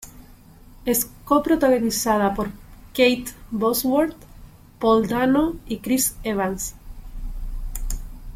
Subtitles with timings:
[0.83, 2.49] Es co-protagonizada por
[2.91, 4.15] Kate Bosworth,
[4.79, 6.73] Paul Dano y Chris Evans.